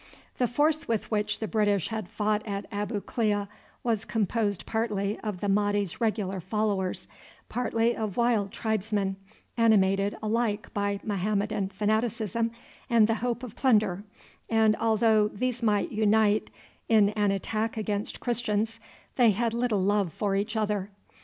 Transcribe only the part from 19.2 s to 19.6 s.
had